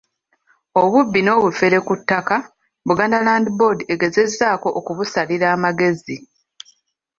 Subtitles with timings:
[0.81, 2.35] Obubbi n'obufere ku ttaka
[2.87, 6.15] Buganda Land Board egezezzaako okubusalira amagezi.